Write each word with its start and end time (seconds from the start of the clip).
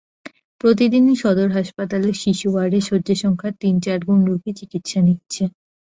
প্রতিদিনই 0.61 1.15
সদর 1.15 1.49
হাসপাতালের 1.49 2.15
শিশু 2.23 2.47
ওয়ার্ডে 2.51 2.79
শয্যাসংখ্যার 2.81 3.53
তিন-চার 3.61 3.99
গুণ 4.07 4.19
রোগী 4.25 4.51
চিকিৎসা 4.59 4.99
নিচ্ছে। 5.01 5.43